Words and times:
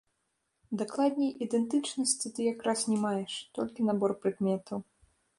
Дакладней, 0.81 1.29
ідэнтычнасці 1.45 2.31
ты 2.37 2.47
якраз 2.53 2.79
не 2.93 2.97
маеш, 3.03 3.33
толькі 3.59 3.85
набор 3.91 4.15
прыкметаў. 4.23 4.79